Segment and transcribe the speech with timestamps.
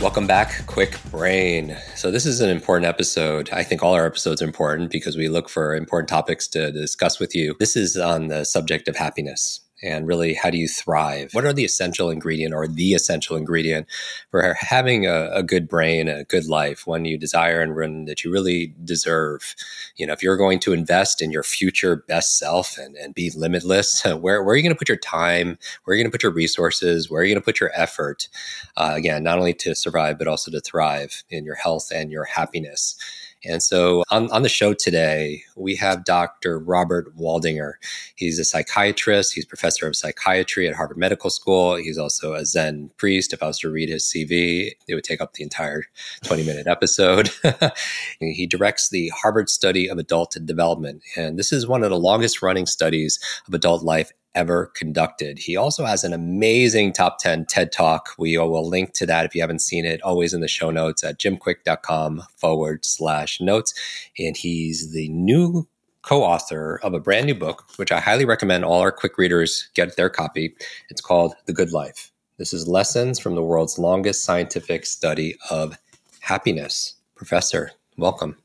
[0.00, 1.76] Welcome back, Kwik Brain.
[1.94, 3.50] So, this is an important episode.
[3.52, 7.20] I think all our episodes are important because we look for important topics to discuss
[7.20, 7.54] with you.
[7.60, 11.30] This is on the subject of happiness and really how do you thrive?
[11.32, 13.86] What are the essential ingredient or the essential ingredient
[14.30, 18.24] for having a, a, good brain, a good life, one you desire and one that
[18.24, 19.54] you really deserve?
[19.96, 23.30] You know, if you're going to invest in your future best self and, and be
[23.34, 25.58] limitless, where, where are you going to put your time?
[25.84, 27.10] Where are you going to put your resources?
[27.10, 28.28] Where are you going to put your effort?
[28.76, 32.24] Uh, again, not only to survive, but also to thrive in your health and your
[32.24, 32.96] happiness.
[33.44, 36.58] And so on, on the show today, we have Dr.
[36.58, 37.74] Robert Waldinger.
[38.16, 41.76] He's a psychiatrist, he's professor of psychiatry at Harvard Medical School.
[41.76, 43.32] He's also a Zen priest.
[43.32, 45.84] If I was to read his CV, it would take up the entire
[46.24, 47.30] 20 minute episode.
[48.20, 51.02] he directs the Harvard Study of Adult Development.
[51.16, 55.38] And this is one of the longest running studies of adult life ever conducted.
[55.38, 58.10] He also has an amazing top 10 TED Talk.
[58.18, 61.02] We will link to that if you haven't seen it, always in the show notes
[61.02, 63.74] at jimkwik.com forward slash notes.
[64.18, 65.66] And he's the new
[66.02, 69.68] co author of a brand new book, which I highly recommend all our quick readers
[69.74, 70.54] get their copy.
[70.88, 72.10] It's called The Good Life.
[72.38, 75.76] This is lessons from the world's longest scientific study of
[76.20, 76.94] happiness.
[77.14, 78.36] Professor, welcome.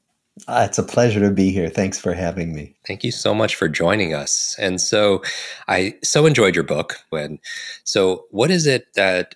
[0.48, 1.70] Uh, it's a pleasure to be here.
[1.70, 2.76] Thanks for having me.
[2.86, 4.56] Thank you so much for joining us.
[4.60, 5.24] And so
[5.68, 6.98] I so enjoyed your book.
[7.10, 7.40] When
[7.84, 9.36] so what is it that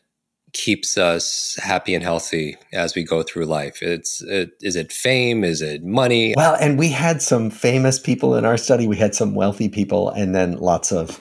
[0.51, 3.81] keeps us happy and healthy as we go through life?
[3.81, 5.43] It's it, is it fame?
[5.43, 6.33] Is it money?
[6.35, 8.87] Well, and we had some famous people in our study.
[8.87, 11.19] We had some wealthy people, and then lots of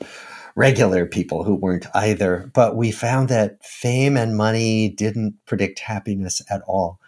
[0.56, 2.50] regular people who weren't either.
[2.52, 7.00] But we found that fame and money didn't predict happiness at all.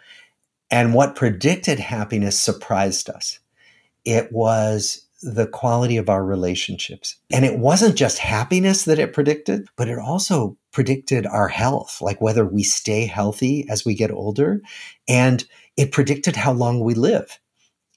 [0.71, 3.39] And what predicted happiness surprised us.
[4.05, 7.17] It was the quality of our relationships.
[7.31, 12.19] And it wasn't just happiness that it predicted, but it also predicted our health, like
[12.21, 14.61] whether we stay healthy as we get older.
[15.07, 15.45] And
[15.77, 17.37] it predicted how long we live.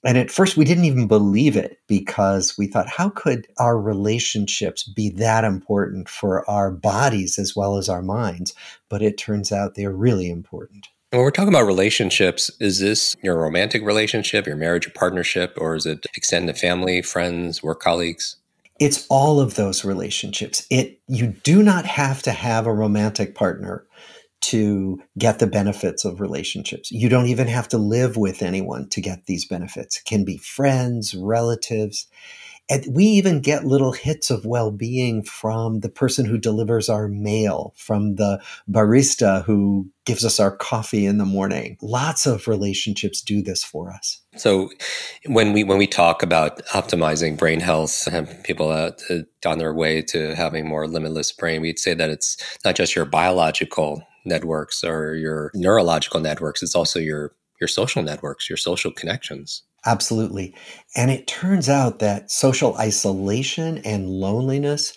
[0.03, 4.83] And at first, we didn't even believe it because we thought, how could our relationships
[4.83, 8.53] be that important for our bodies as well as our minds?
[8.87, 10.89] But it turns out they're really important.
[11.15, 15.73] When we're talking about relationships, is this your romantic relationship, your marriage or partnership, or
[15.73, 18.35] is it extended family, friends, work colleagues?
[18.81, 20.67] It's all of those relationships.
[20.69, 23.85] It you do not have to have a romantic partner
[24.41, 26.91] to get the benefits of relationships.
[26.91, 29.99] You don't even have to live with anyone to get these benefits.
[29.99, 32.07] It can be friends, relatives.
[32.67, 37.07] And we even get little hits of well being from the person who delivers our
[37.07, 41.77] mail, from the barista who gives us our coffee in the morning.
[41.81, 44.19] Lots of relationships do this for us.
[44.35, 44.71] So,
[45.27, 49.01] when we when we talk about optimizing brain health and people out
[49.45, 53.05] on their way to having more limitless brain, we'd say that it's not just your
[53.05, 59.63] biological networks or your neurological networks; it's also your your social networks, your social connections.
[59.85, 60.55] Absolutely.
[60.95, 64.93] And it turns out that social isolation and loneliness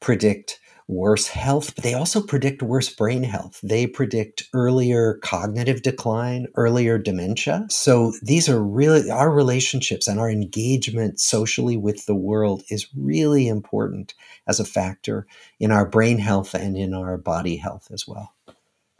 [0.00, 0.58] predict
[0.88, 3.60] worse health, but they also predict worse brain health.
[3.62, 7.66] They predict earlier cognitive decline, earlier dementia.
[7.70, 13.46] So these are really our relationships and our engagement socially with the world is really
[13.46, 14.14] important
[14.48, 15.26] as a factor
[15.60, 18.34] in our brain health and in our body health as well.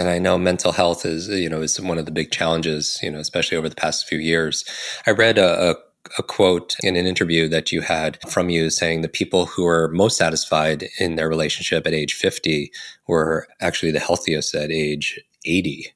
[0.01, 3.11] And I know mental health is, you know, is one of the big challenges, you
[3.11, 4.65] know, especially over the past few years.
[5.07, 5.75] I read a, a
[6.19, 9.89] a quote in an interview that you had from you saying the people who are
[9.89, 12.73] most satisfied in their relationship at age 50
[13.07, 15.93] were actually the healthiest at age 80.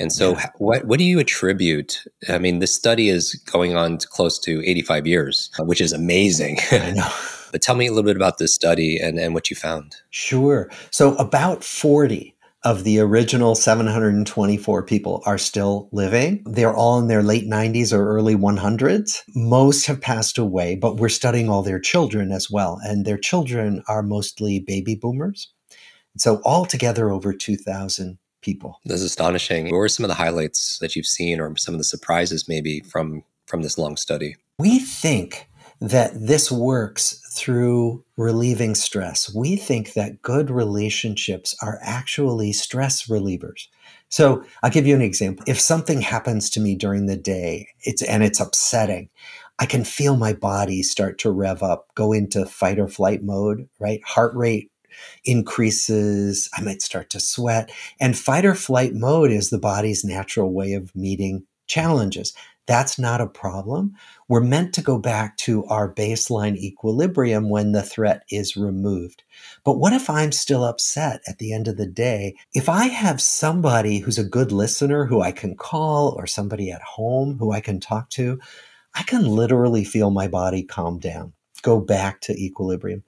[0.00, 0.50] And so, yeah.
[0.58, 2.04] what what do you attribute?
[2.28, 6.58] I mean, this study is going on close to 85 years, which is amazing.
[6.72, 7.08] I know.
[7.52, 9.94] but tell me a little bit about this study and, and what you found.
[10.10, 10.68] Sure.
[10.90, 12.33] So, about 40
[12.64, 16.42] of the original 724 people are still living.
[16.46, 19.22] They're all in their late 90s or early 100s.
[19.34, 22.80] Most have passed away, but we're studying all their children as well.
[22.82, 25.52] And their children are mostly baby boomers.
[26.16, 28.80] So, altogether, over 2,000 people.
[28.84, 29.66] That's astonishing.
[29.66, 32.80] What were some of the highlights that you've seen or some of the surprises maybe
[32.80, 34.36] from, from this long study?
[34.58, 35.48] We think
[35.80, 39.34] that this works through relieving stress.
[39.34, 43.66] We think that good relationships are actually stress relievers.
[44.08, 45.44] So I'll give you an example.
[45.48, 49.08] If something happens to me during the day, it's and it's upsetting,
[49.58, 53.68] I can feel my body start to rev up, go into fight or flight mode,
[53.78, 54.00] right?
[54.04, 54.70] Heart rate
[55.24, 56.48] increases.
[56.56, 57.70] I might start to sweat.
[58.00, 62.32] And fight or flight mode is the body's natural way of meeting challenges.
[62.66, 63.94] That's not a problem.
[64.26, 69.22] We're meant to go back to our baseline equilibrium when the threat is removed.
[69.64, 72.36] But what if I'm still upset at the end of the day?
[72.54, 76.80] If I have somebody who's a good listener who I can call or somebody at
[76.80, 78.40] home who I can talk to,
[78.94, 83.02] I can literally feel my body calm down, go back to equilibrium.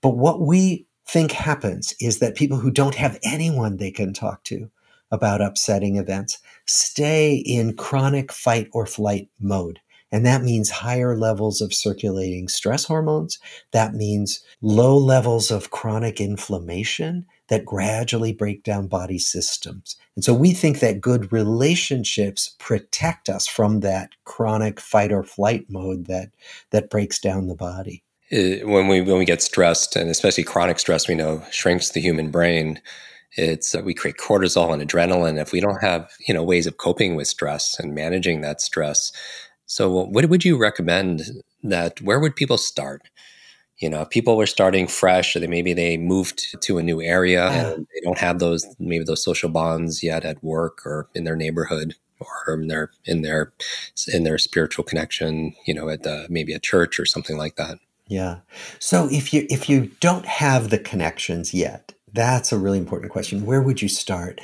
[0.00, 4.42] But what we think happens is that people who don't have anyone they can talk
[4.44, 4.70] to
[5.10, 9.80] about upsetting events stay in chronic fight or flight mode.
[10.10, 13.38] And that means higher levels of circulating stress hormones.
[13.72, 19.96] That means low levels of chronic inflammation that gradually break down body systems.
[20.16, 25.66] And so we think that good relationships protect us from that chronic fight or flight
[25.68, 26.30] mode that,
[26.70, 28.02] that breaks down the body.
[28.30, 32.00] Uh, when we when we get stressed, and especially chronic stress, we know shrinks the
[32.00, 32.78] human brain.
[33.36, 36.78] It's uh, we create cortisol and adrenaline if we don't have you know ways of
[36.78, 39.12] coping with stress and managing that stress.
[39.66, 41.22] So, what would you recommend
[41.62, 42.00] that?
[42.00, 43.02] Where would people start?
[43.78, 47.00] You know, if people were starting fresh, or they maybe they moved to a new
[47.00, 51.24] area and they don't have those maybe those social bonds yet at work or in
[51.24, 53.52] their neighborhood or in their in their
[54.12, 55.54] in their spiritual connection.
[55.66, 57.78] You know, at the, maybe a church or something like that.
[58.08, 58.38] Yeah.
[58.78, 63.46] So if you if you don't have the connections yet, that's a really important question.
[63.46, 64.40] Where would you start?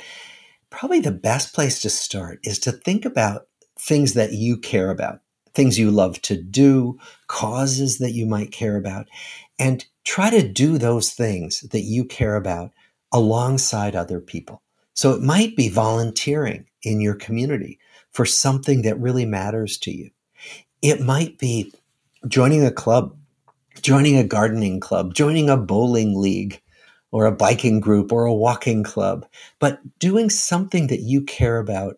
[0.69, 5.19] Probably the best place to start is to think about things that you care about,
[5.53, 9.07] things you love to do, causes that you might care about,
[9.59, 12.71] and try to do those things that you care about
[13.11, 14.61] alongside other people.
[14.93, 17.79] So it might be volunteering in your community
[18.11, 20.11] for something that really matters to you.
[20.81, 21.73] It might be
[22.27, 23.17] joining a club,
[23.81, 26.61] joining a gardening club, joining a bowling league,
[27.15, 29.25] or a biking group or a walking club,
[29.61, 31.97] but doing something that you care about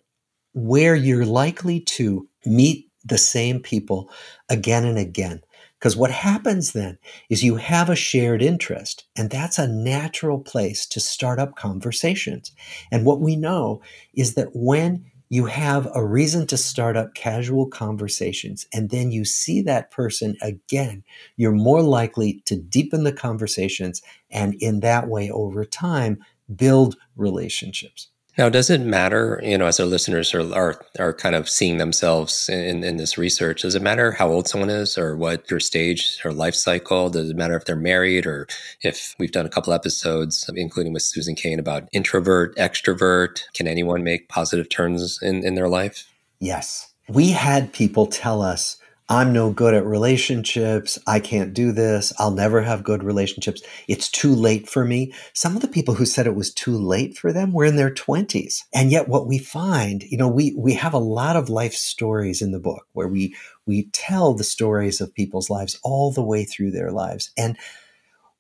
[0.54, 4.12] where you're likely to meet the same people
[4.48, 5.42] again and again.
[5.80, 7.00] Because what happens then
[7.32, 12.52] is you have a shared interest, and that's a natural place to start up conversations.
[12.92, 13.82] And what we know
[14.14, 19.26] is that when you have a reason to start up casual conversations and then you
[19.26, 21.04] see that person again,
[21.36, 26.20] you're more likely to deepen the conversations and in that way over time
[26.56, 28.10] build relationships.
[28.38, 31.78] Now, does it matter, you know, as our listeners are are, are kind of seeing
[31.78, 35.60] themselves in, in this research, does it matter how old someone is or what their
[35.60, 37.10] stage or life cycle?
[37.10, 38.48] Does it matter if they're married or
[38.84, 43.42] if we've done a couple episodes, including with Susan Cain, about introvert, extrovert?
[43.56, 46.08] Can anyone make positive turns in, in their life?
[46.40, 46.94] Yes.
[47.10, 48.78] We had people tell us
[49.10, 51.00] I'm no good at relationships.
[51.08, 52.12] I can't do this.
[52.20, 53.62] I'll never have good relationships.
[53.88, 55.14] It's too late for me.
[55.34, 57.90] Some of the people who said it was too late for them were in their
[57.90, 58.64] 20s.
[58.74, 62.42] And yet what we find, you know, we we have a lot of life stories
[62.42, 63.34] in the book where we
[63.66, 67.32] we tell the stories of people's lives all the way through their lives.
[67.38, 67.58] And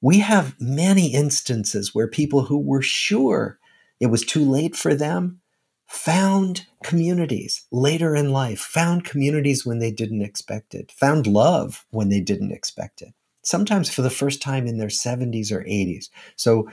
[0.01, 3.57] we have many instances where people who were sure
[4.01, 5.39] it was too late for them
[5.87, 12.09] found communities later in life, found communities when they didn't expect it, found love when
[12.09, 16.09] they didn't expect it, sometimes for the first time in their 70s or 80s.
[16.35, 16.69] So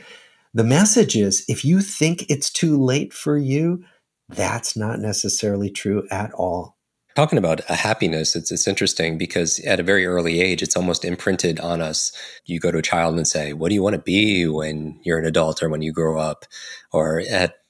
[0.52, 3.84] the message is if you think it's too late for you,
[4.28, 6.76] that's not necessarily true at all.
[7.14, 11.04] Talking about a happiness, it's, it's interesting because at a very early age, it's almost
[11.04, 12.10] imprinted on us.
[12.44, 15.20] You go to a child and say, What do you want to be when you're
[15.20, 16.44] an adult or when you grow up?
[16.90, 17.63] Or at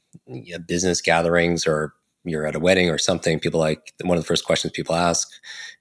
[0.66, 4.46] business gatherings or you're at a wedding or something, people like one of the first
[4.46, 5.28] questions people ask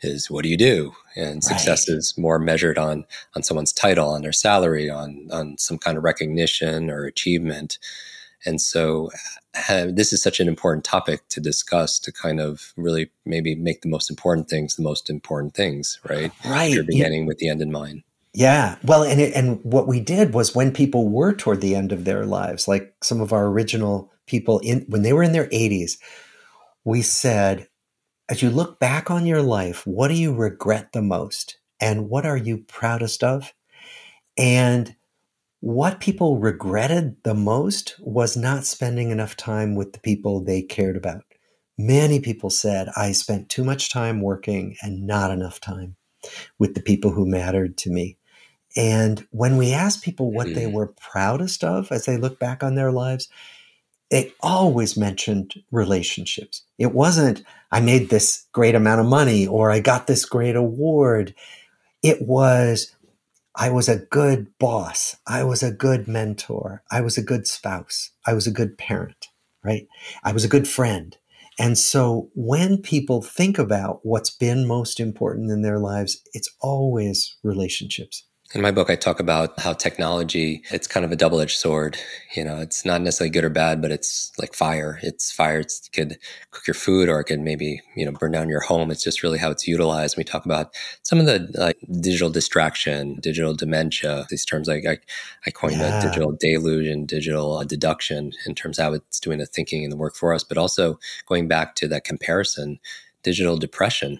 [0.01, 1.43] is, "What do you do?" And right.
[1.43, 5.97] success is more measured on on someone's title, on their salary, on on some kind
[5.97, 7.79] of recognition or achievement.
[8.45, 9.09] And so,
[9.69, 13.81] uh, this is such an important topic to discuss to kind of really maybe make
[13.81, 16.31] the most important things the most important things, right?
[16.45, 16.71] Right.
[16.71, 17.27] You're beginning yeah.
[17.27, 18.03] with the end in mind.
[18.33, 18.77] Yeah.
[18.83, 22.05] Well, and it, and what we did was when people were toward the end of
[22.05, 25.97] their lives, like some of our original people in when they were in their 80s,
[26.85, 27.67] we said,
[28.29, 31.59] as you look back on your life, what do you regret the most?
[31.81, 33.53] And what are you proudest of?
[34.37, 34.95] And
[35.61, 40.97] what people regretted the most was not spending enough time with the people they cared
[40.97, 41.23] about.
[41.77, 45.97] Many people said, I spent too much time working and not enough time.
[46.59, 48.17] with the people who mattered to me.
[48.75, 50.71] And when we asked people what they Mm.
[50.73, 53.29] were proudest of as they look back on their lives,
[54.09, 56.63] they always mentioned relationships.
[56.77, 61.33] It wasn't, I made this great amount of money or I got this great award.
[62.03, 62.95] It was,
[63.55, 65.15] I was a good boss.
[65.27, 66.83] I was a good mentor.
[66.91, 68.11] I was a good spouse.
[68.25, 69.27] I was a good parent,
[69.63, 69.87] right?
[70.23, 71.17] I was a good friend.
[71.59, 77.35] And so when people think about what's been most important in their lives, it's always
[77.43, 78.25] relationships.
[78.55, 81.98] In my book, I talk about how technology, it's kind of a double edged sword.
[82.36, 85.00] You know, it's not necessarily good or bad, but it's like fire.
[85.01, 85.62] It's fire.
[85.62, 86.19] It's, it could
[86.51, 88.91] cook your food or it could maybe, you know, burn down your home.
[88.91, 90.17] It's just really how it's utilized.
[90.17, 95.00] We talk about some of the like digital distraction, digital dementia, these terms like I,
[95.48, 96.00] I coined Yeah.
[96.00, 99.83] the digital deluge and digital uh, deduction in terms of how it's doing the thinking
[99.83, 102.79] and the work for us, but also going back to that comparison,
[103.24, 104.19] digital depression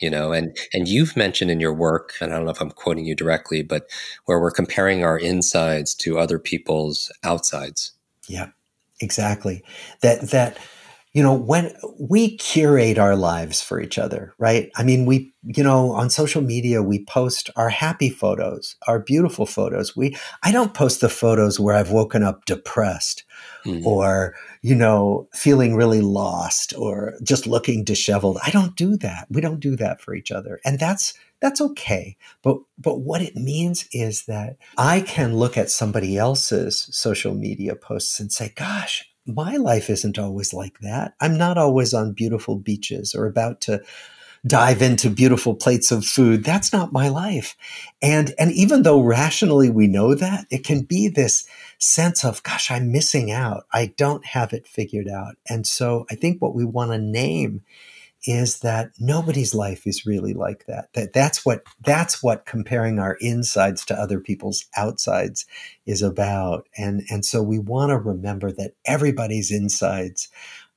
[0.00, 2.70] you know and and you've mentioned in your work and i don't know if i'm
[2.70, 3.88] quoting you directly but
[4.24, 7.92] where we're comparing our insides to other people's outsides
[8.28, 8.50] Yeah,
[9.00, 9.62] exactly.
[10.00, 10.58] That that
[11.14, 14.70] you know when we curate our lives for each other, right?
[14.76, 19.46] I mean, we you know on social media we post our happy photos, our beautiful
[19.46, 19.96] photos.
[19.96, 23.24] We I don't post the photos where I've woken up depressed
[23.64, 23.82] Mm.
[23.86, 28.36] or you know feeling really lost or just looking disheveled.
[28.44, 29.26] I don't do that.
[29.30, 32.16] We don't do that for each other, and that's that's okay.
[32.42, 37.74] But but what it means is that I can look at somebody else's social media
[37.74, 41.14] posts and say, gosh, my life isn't always like that.
[41.20, 43.82] I'm not always on beautiful beaches or about to
[44.46, 46.44] dive into beautiful plates of food.
[46.44, 47.56] That's not my life.
[48.02, 52.70] And and even though rationally we know that, it can be this sense of gosh,
[52.70, 53.64] I'm missing out.
[53.72, 55.36] I don't have it figured out.
[55.48, 57.62] And so I think what we want to name
[58.26, 60.88] is that nobody's life is really like that.
[60.94, 65.46] That that's what that's what comparing our insides to other people's outsides
[65.86, 66.66] is about.
[66.76, 70.28] And and so we want to remember that everybody's insides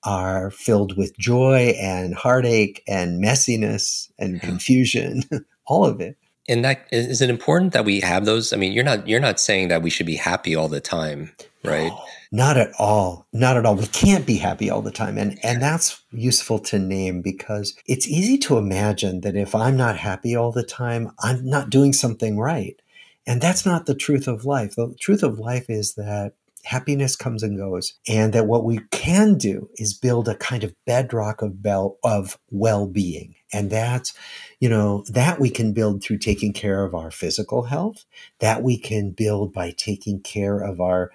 [0.03, 5.23] are filled with joy and heartache and messiness and confusion,
[5.65, 6.17] all of it.
[6.47, 9.19] and that is is it important that we have those i mean you're not you're
[9.19, 11.31] not saying that we should be happy all the time
[11.63, 13.27] right oh, Not at all.
[13.31, 13.75] Not at all.
[13.75, 15.17] We can't be happy all the time.
[15.17, 19.97] And and that's useful to name because it's easy to imagine that if I'm not
[19.97, 22.81] happy all the time, I'm not doing something right.
[23.25, 24.75] And that's not the truth of life.
[24.75, 29.37] The truth of life is that happiness comes and goes and that what we can
[29.37, 33.35] do is build a kind of bedrock of bel- of well-being.
[33.53, 34.13] And that's
[34.59, 38.05] you know, that we can build through taking care of our physical health,
[38.39, 41.11] that we can build by taking care of our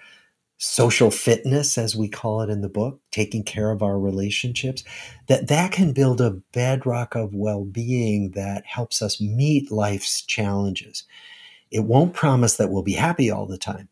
[0.57, 4.83] social fitness as we call it in the book taking care of our relationships
[5.27, 11.03] that that can build a bedrock of well-being that helps us meet life's challenges.
[11.71, 13.89] It won't promise that we'll be happy all the time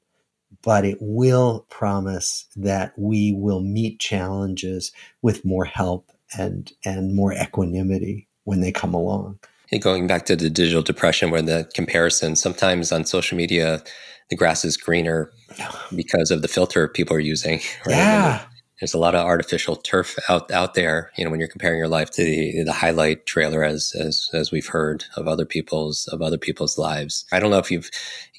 [0.62, 4.91] but it will promise that we will meet challenges
[5.22, 9.39] with more help and and more equanimity when they come along
[9.79, 13.81] going back to the digital depression where the comparison sometimes on social media
[14.29, 15.31] the grass is greener
[15.95, 17.95] because of the filter people are using right?
[17.95, 18.45] yeah
[18.81, 21.11] there's a lot of artificial turf out out there.
[21.15, 24.51] You know, when you're comparing your life to the, the highlight trailer, as as as
[24.51, 27.23] we've heard of other people's of other people's lives.
[27.31, 27.91] I don't know if you've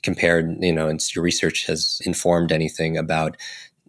[0.03, 3.37] compared, you know, and your research has informed anything about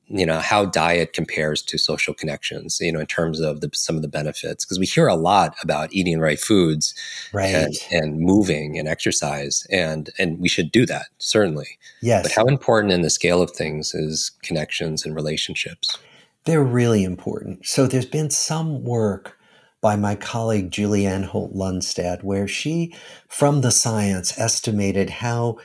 [0.07, 3.95] you know how diet compares to social connections you know in terms of the, some
[3.95, 6.93] of the benefits because we hear a lot about eating right foods
[7.31, 7.55] right.
[7.55, 11.77] and, and moving and exercise and and we should do that certainly.
[12.01, 12.23] Yes.
[12.23, 15.97] but how important in the scale of things is connections and relationships?
[16.45, 17.65] They're really important.
[17.65, 19.37] So there's been some work
[19.81, 22.95] by my colleague Julianne Holt Lunstad where she,
[23.27, 25.57] from the science, estimated how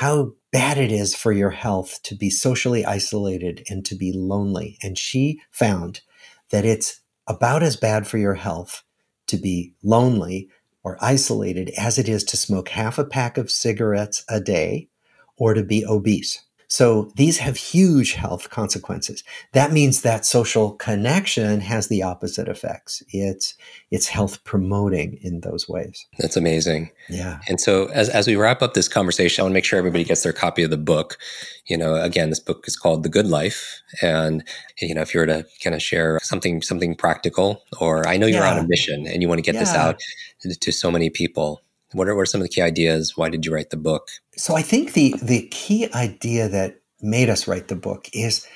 [0.00, 4.78] how bad it is for your health to be socially isolated and to be lonely.
[4.82, 6.00] And she found
[6.48, 8.82] that it's about as bad for your health
[9.26, 10.48] to be lonely
[10.82, 14.88] or isolated as it is to smoke half a pack of cigarettes a day
[15.36, 16.46] or to be obese.
[16.70, 19.24] So these have huge health consequences.
[19.52, 23.02] That means that social connection has the opposite effects.
[23.08, 23.54] It's
[23.90, 26.06] it's health promoting in those ways.
[26.18, 27.40] that's amazing Yeah.
[27.48, 30.04] And so, as, as we wrap up this conversation, I want to make sure everybody
[30.04, 31.18] gets their copy of the book.
[31.66, 34.44] You know, again, this book is called The Good Life, and
[34.80, 38.26] you know, if you were to kind of share something something practical, or I know
[38.26, 40.00] you're on a mission and you want to get this out
[40.42, 41.60] to so many people.
[41.92, 43.16] What are, what are some of the key ideas?
[43.16, 44.08] Why did you write the book?
[44.36, 48.46] So I think the the key idea that made us write the book is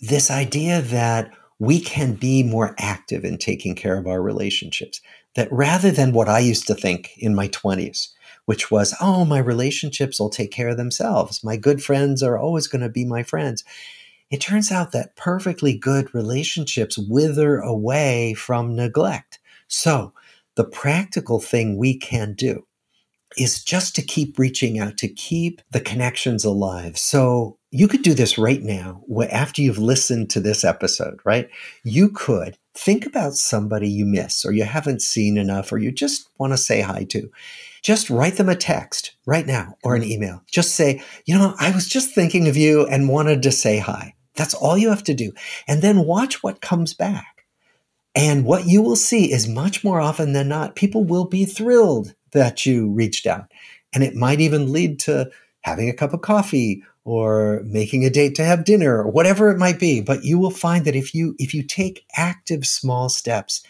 [0.00, 5.00] this idea that we can be more active in taking care of our relationships.
[5.36, 8.08] that rather than what I used to think in my 20s,
[8.46, 11.44] which was, oh, my relationships will take care of themselves.
[11.44, 13.62] My good friends are always going to be my friends.
[14.30, 19.38] It turns out that perfectly good relationships wither away from neglect.
[19.68, 20.12] So,
[20.56, 22.66] the practical thing we can do
[23.36, 26.98] is just to keep reaching out, to keep the connections alive.
[26.98, 31.48] So you could do this right now after you've listened to this episode, right?
[31.84, 36.28] You could think about somebody you miss or you haven't seen enough or you just
[36.38, 37.30] want to say hi to.
[37.82, 40.42] Just write them a text right now or an email.
[40.50, 44.14] Just say, you know, I was just thinking of you and wanted to say hi.
[44.34, 45.32] That's all you have to do.
[45.68, 47.39] And then watch what comes back.
[48.14, 52.14] And what you will see is much more often than not, people will be thrilled
[52.32, 53.52] that you reached out.
[53.92, 55.30] And it might even lead to
[55.62, 59.58] having a cup of coffee or making a date to have dinner or whatever it
[59.58, 60.00] might be.
[60.00, 63.62] But you will find that if you if you take active small steps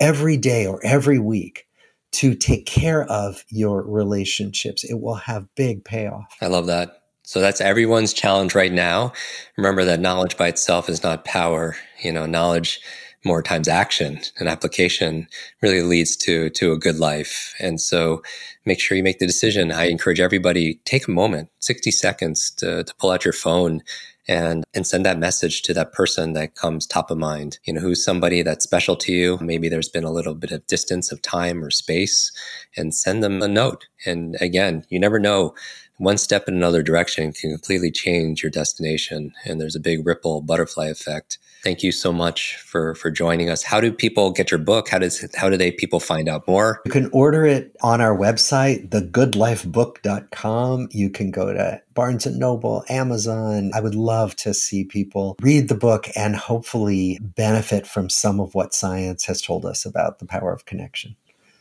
[0.00, 1.66] every day or every week
[2.12, 6.36] to take care of your relationships, it will have big payoff.
[6.40, 7.02] I love that.
[7.24, 9.12] So that's everyone's challenge right now.
[9.56, 11.76] Remember that knowledge by itself is not power.
[12.02, 12.80] You know, knowledge
[13.24, 15.28] more times action and application
[15.60, 17.54] really leads to to a good life.
[17.60, 18.22] And so
[18.64, 19.72] make sure you make the decision.
[19.72, 23.82] I encourage everybody take a moment 60 seconds to, to pull out your phone
[24.28, 27.58] and and send that message to that person that comes top of mind.
[27.64, 29.38] You know who's somebody that's special to you?
[29.40, 32.30] Maybe there's been a little bit of distance of time or space
[32.76, 33.86] and send them a note.
[34.06, 35.54] And again you never know
[36.02, 40.40] one step in another direction can completely change your destination and there's a big ripple
[40.40, 43.62] butterfly effect Thank you so much for for joining us.
[43.62, 44.88] How do people get your book?
[44.88, 46.80] How does how do they people find out more?
[46.84, 50.88] You can order it on our website, thegoodlifebook.com.
[50.90, 53.70] You can go to Barnes and Noble, Amazon.
[53.74, 58.56] I would love to see people read the book and hopefully benefit from some of
[58.56, 61.14] what science has told us about the power of connection.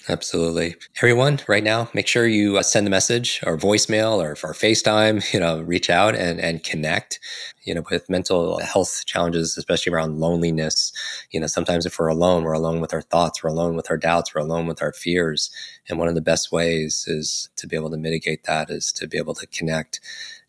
[0.10, 0.76] Absolutely.
[0.98, 5.32] Everyone, right now, make sure you uh, send a message or voicemail or, or FaceTime,
[5.34, 7.20] you know, reach out and, and connect,
[7.64, 10.92] you know, with mental health challenges, especially around loneliness.
[11.30, 13.98] You know, sometimes if we're alone, we're alone with our thoughts, we're alone with our
[13.98, 15.52] doubts, we're alone with our fears.
[15.88, 19.08] And one of the best ways is to be able to mitigate that is to
[19.08, 20.00] be able to connect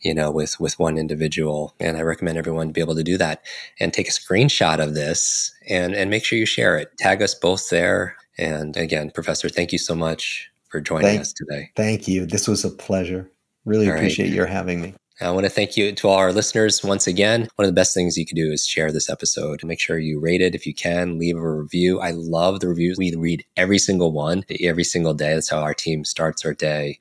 [0.01, 1.75] you know, with with one individual.
[1.79, 3.45] And I recommend everyone to be able to do that
[3.79, 6.91] and take a screenshot of this and and make sure you share it.
[6.99, 8.17] Tag us both there.
[8.39, 11.71] And again, Professor, thank you so much for joining thank, us today.
[11.77, 12.27] Thank you.
[12.27, 13.31] This was a pleasure.
[13.65, 14.35] Really all appreciate right.
[14.35, 14.95] your having me.
[15.21, 17.47] I want to thank you to all our listeners once again.
[17.57, 19.61] One of the best things you can do is share this episode.
[19.61, 22.01] And make sure you rate it if you can, leave a review.
[22.01, 22.99] I love the reviews.
[22.99, 25.35] We read every single one every single day.
[25.35, 26.99] That's how our team starts our day.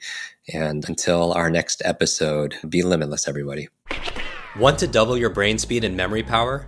[0.54, 3.70] And until our next episode, be limitless, everybody.
[4.60, 6.68] Want to double your brain speed and memory power?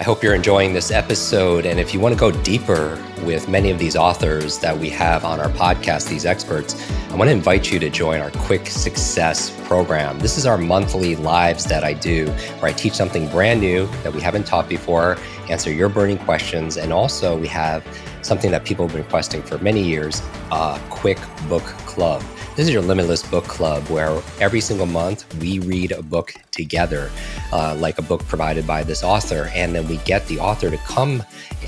[0.00, 1.66] I hope you're enjoying this episode.
[1.66, 5.26] And if you want to go deeper with many of these authors that we have
[5.26, 6.74] on our podcast, these experts,
[7.10, 10.18] I want to invite you to join our Kwik Success program.
[10.18, 14.14] This is our monthly lives that I do, where I teach something brand new that
[14.14, 15.18] we haven't taught before,
[15.50, 17.86] answer your burning questions, and also we have
[18.22, 22.22] something that people have been requesting for many years a quick book club.
[22.56, 27.10] This is your limitless book club where every single month we read a book together,
[27.52, 29.50] uh, like a book provided by this author.
[29.54, 31.22] And then we get the author to come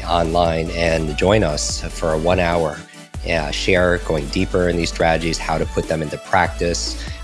[0.06, 2.78] online and join us for a one hour
[3.28, 7.02] uh, share going deeper in these strategies, how to put them into practice.